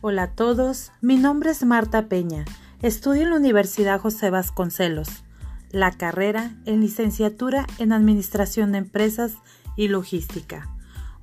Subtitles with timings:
[0.00, 2.44] Hola a todos, mi nombre es Marta Peña.
[2.82, 5.24] Estudio en la Universidad José Vasconcelos,
[5.72, 9.34] la carrera en licenciatura en Administración de Empresas
[9.74, 10.70] y Logística.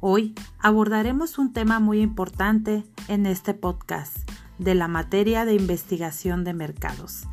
[0.02, 4.30] Hoy abordaremos un tema muy importante en este podcast
[4.60, 7.30] de la materia de investigación de mercados.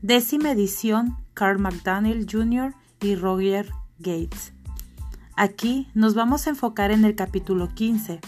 [0.00, 2.74] Décima edición, Carl McDaniel Jr.
[3.02, 4.54] y Roger Gates.
[5.36, 8.18] Aquí nos vamos a enfocar en el capítulo 15.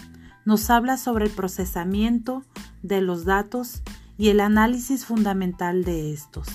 [0.48, 2.42] Nos habla sobre el procesamiento
[2.82, 3.82] de los datos
[4.16, 6.48] y el análisis fundamental de estos.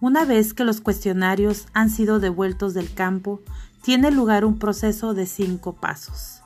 [0.00, 3.42] Una vez que los cuestionarios han sido devueltos del campo,
[3.80, 6.42] tiene lugar un proceso de cinco pasos.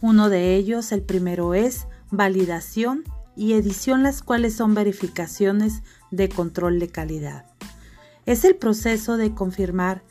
[0.00, 3.04] Uno de ellos, el primero es validación
[3.36, 7.46] y edición, las cuales son verificaciones de control de calidad.
[8.24, 10.02] Es el proceso de confirmar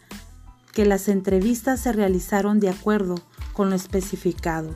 [0.72, 3.16] que las entrevistas se realizaron de acuerdo
[3.56, 4.76] con lo especificado.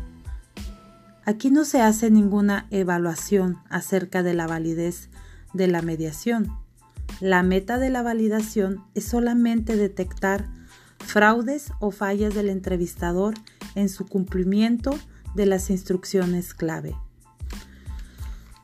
[1.26, 5.10] Aquí no se hace ninguna evaluación acerca de la validez
[5.54, 6.58] de la mediación.
[7.20, 10.48] La meta de la validación es solamente detectar
[11.00, 13.36] fraudes o fallas del entrevistador
[13.76, 14.98] en su cumplimiento
[15.36, 16.96] de las instrucciones clave.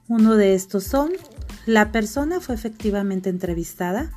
[0.08, 1.12] Uno de estos son,
[1.66, 4.12] ¿la persona fue efectivamente entrevistada?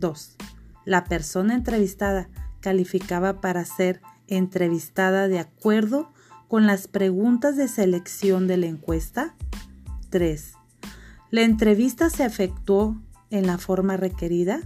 [0.00, 0.36] 2.
[0.84, 2.28] La persona entrevistada
[2.60, 6.12] calificaba para ser entrevistada de acuerdo
[6.48, 9.34] con las preguntas de selección de la encuesta.
[10.10, 10.52] 3.
[11.30, 14.60] La entrevista se efectuó en la forma requerida.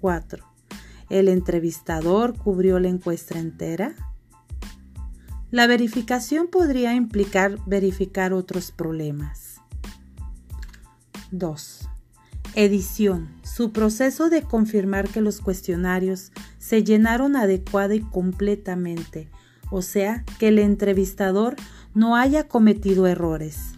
[0.00, 0.44] 4.
[1.10, 3.94] El entrevistador cubrió la encuesta entera.
[5.50, 9.60] La verificación podría implicar verificar otros problemas.
[11.32, 11.88] 2.
[12.54, 13.39] Edición.
[13.52, 19.28] Su proceso de confirmar que los cuestionarios se llenaron adecuada y completamente,
[19.72, 21.56] o sea, que el entrevistador
[21.92, 23.72] no haya cometido errores.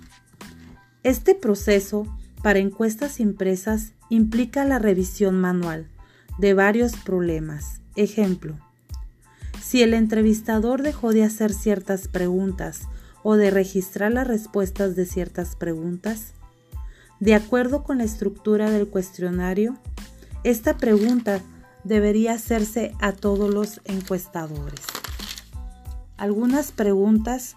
[1.04, 2.06] Este proceso
[2.42, 5.88] para encuestas impresas implica la revisión manual
[6.38, 7.80] de varios problemas.
[7.96, 8.58] Ejemplo,
[9.62, 12.82] si el entrevistador dejó de hacer ciertas preguntas
[13.22, 16.34] o de registrar las respuestas de ciertas preguntas,
[17.22, 19.76] de acuerdo con la estructura del cuestionario,
[20.42, 21.40] esta pregunta
[21.84, 24.84] debería hacerse a todos los encuestadores.
[26.16, 27.56] Algunas preguntas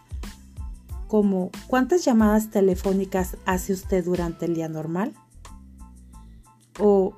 [1.08, 5.16] como ¿cuántas llamadas telefónicas hace usted durante el día normal?
[6.80, 7.16] ¿O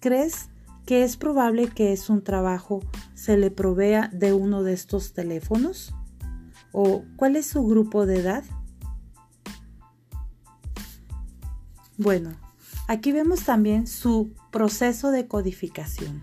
[0.00, 0.48] crees
[0.86, 2.80] que es probable que es un trabajo
[3.12, 5.94] se le provea de uno de estos teléfonos?
[6.72, 8.44] ¿O cuál es su grupo de edad?
[11.98, 12.30] Bueno,
[12.88, 16.22] aquí vemos también su proceso de codificación.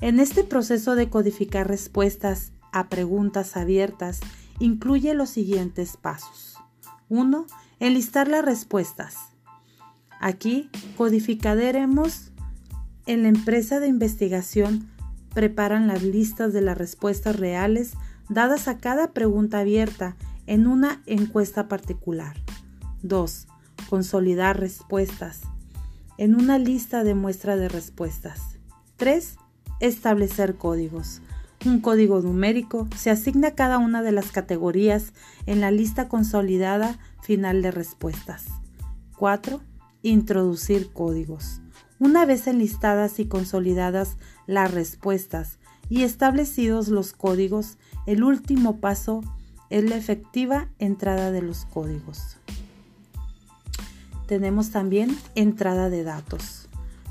[0.00, 4.20] En este proceso de codificar respuestas a preguntas abiertas
[4.58, 6.56] incluye los siguientes pasos.
[7.08, 7.46] 1.
[7.80, 9.16] Enlistar las respuestas.
[10.20, 12.32] Aquí codificaremos
[13.06, 14.88] en la empresa de investigación
[15.34, 17.94] preparan las listas de las respuestas reales
[18.28, 20.16] dadas a cada pregunta abierta
[20.46, 22.36] en una encuesta particular.
[23.02, 23.48] 2
[23.88, 25.42] consolidar respuestas
[26.18, 28.40] en una lista de muestra de respuestas.
[28.96, 29.36] 3.
[29.80, 31.20] Establecer códigos.
[31.66, 35.12] Un código numérico se asigna a cada una de las categorías
[35.46, 38.44] en la lista consolidada final de respuestas.
[39.16, 39.60] 4.
[40.02, 41.60] Introducir códigos.
[41.98, 45.58] Una vez enlistadas y consolidadas las respuestas
[45.88, 49.22] y establecidos los códigos, el último paso
[49.70, 52.36] es la efectiva entrada de los códigos
[54.26, 56.68] tenemos también entrada de datos.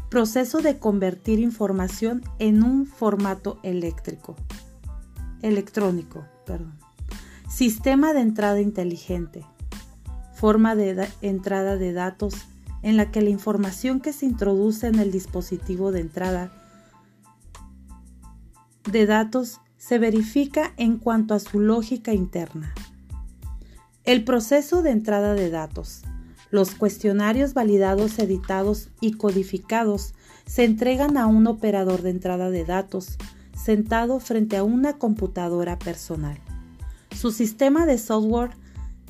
[0.09, 4.35] Proceso de convertir información en un formato eléctrico.
[5.41, 6.77] Electrónico, perdón.
[7.49, 9.45] Sistema de entrada inteligente.
[10.33, 12.35] Forma de entrada de datos
[12.81, 16.51] en la que la información que se introduce en el dispositivo de entrada
[18.91, 22.73] de datos se verifica en cuanto a su lógica interna.
[24.03, 26.03] El proceso de entrada de datos
[26.53, 30.13] los cuestionarios validados, editados y codificados
[30.45, 33.17] se entregan a un operador de entrada de datos
[33.55, 36.37] sentado frente a una computadora personal.
[37.09, 38.51] Su sistema de software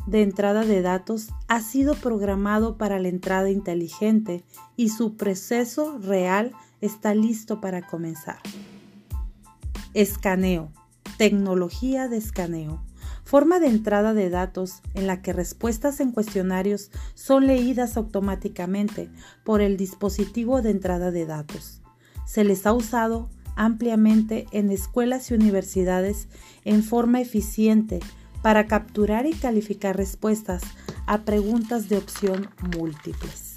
[0.07, 4.45] de entrada de datos ha sido programado para la entrada inteligente
[4.77, 8.39] y su proceso real está listo para comenzar.
[9.93, 10.71] Escaneo.
[11.17, 12.81] Tecnología de escaneo
[13.33, 19.09] forma de entrada de datos en la que respuestas en cuestionarios son leídas automáticamente
[19.43, 21.81] por el dispositivo de entrada de datos.
[22.27, 26.27] Se les ha usado ampliamente en escuelas y universidades
[26.63, 28.01] en forma eficiente
[28.43, 30.61] para capturar y calificar respuestas
[31.07, 33.55] a preguntas de opción múltiples.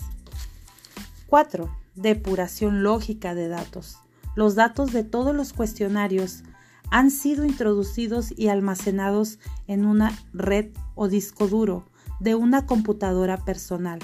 [1.27, 1.71] 4.
[1.97, 3.99] Depuración lógica de datos.
[4.37, 6.45] Los datos de todos los cuestionarios
[6.91, 11.85] han sido introducidos y almacenados en una red o disco duro
[12.21, 13.99] de una computadora personal.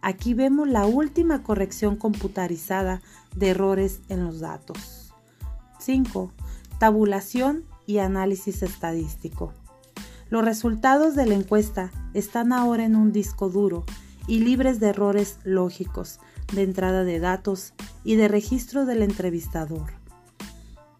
[0.00, 3.02] Aquí vemos la última corrección computarizada
[3.34, 5.12] de errores en los datos.
[5.80, 6.32] 5.
[6.78, 9.52] Tabulación y análisis estadístico.
[10.30, 13.84] Los resultados de la encuesta están ahora en un disco duro
[14.26, 16.20] y libres de errores lógicos,
[16.54, 17.72] de entrada de datos
[18.04, 19.97] y de registro del entrevistador.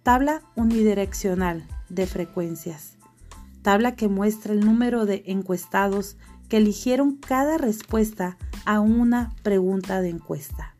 [0.02, 2.96] Tabla unidireccional de frecuencias.
[3.62, 6.16] Tabla que muestra el número de encuestados
[6.48, 10.74] que eligieron cada respuesta a una pregunta de encuesta.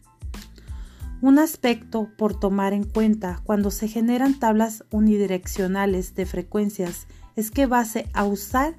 [1.21, 7.67] Un aspecto por tomar en cuenta cuando se generan tablas unidireccionales de frecuencias es que
[7.67, 8.77] base a usar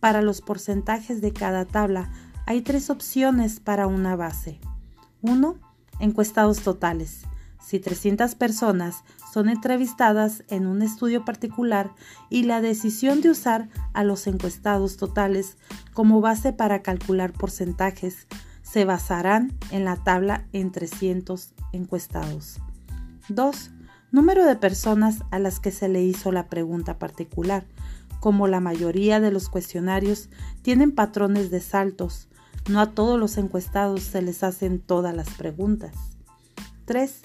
[0.00, 2.10] para los porcentajes de cada tabla
[2.46, 4.60] hay tres opciones para una base.
[5.22, 5.58] 1.
[6.00, 7.22] Encuestados totales.
[7.66, 9.02] Si 300 personas
[9.32, 11.90] son entrevistadas en un estudio particular
[12.30, 15.56] y la decisión de usar a los encuestados totales
[15.92, 18.28] como base para calcular porcentajes
[18.62, 22.60] se basarán en la tabla en 300 encuestados.
[23.30, 23.72] 2.
[24.12, 27.66] Número de personas a las que se le hizo la pregunta particular.
[28.20, 30.30] Como la mayoría de los cuestionarios
[30.62, 32.28] tienen patrones de saltos,
[32.70, 35.96] no a todos los encuestados se les hacen todas las preguntas.
[36.84, 37.22] 3.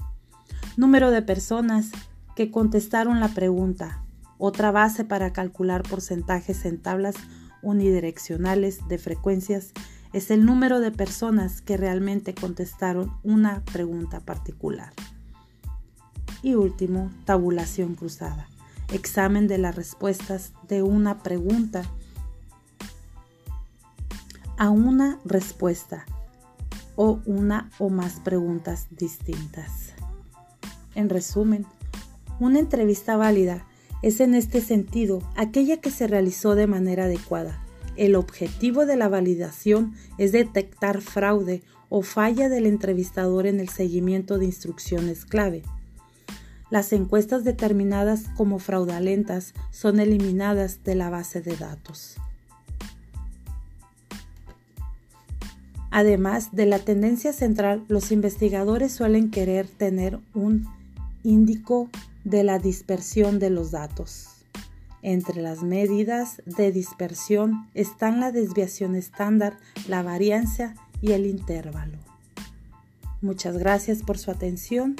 [0.81, 1.92] Número de personas
[2.36, 4.04] que contestaron la pregunta.
[4.39, 7.13] Otra base para calcular porcentajes en tablas
[7.62, 9.74] unidireccionales de frecuencias
[10.12, 14.92] es el número de personas que realmente contestaron una pregunta particular.
[16.42, 18.48] Y último, tabulación cruzada.
[18.92, 21.84] Examen de las respuestas de una pregunta
[24.57, 26.07] a una respuesta
[26.95, 29.91] o una o más preguntas distintas.
[30.96, 31.66] En resumen,
[32.40, 33.66] una entrevista válida
[34.02, 37.64] es en este sentido aquella que se realizó de manera adecuada.
[37.98, 44.38] El objetivo de la validación es detectar fraude o falla del entrevistador en el seguimiento
[44.38, 45.62] de instrucciones clave.
[46.70, 52.16] Las encuestas determinadas como fraudulentas son eliminadas de la base de datos.
[55.92, 60.66] Además de la tendencia central, los investigadores suelen querer tener un
[61.24, 61.90] índico
[62.24, 64.28] de la dispersión de los datos.
[65.02, 69.58] Entre las medidas de dispersión están la desviación estándar,
[69.88, 71.98] la varianza y el intervalo.
[73.22, 74.96] Muchas gracias por su atención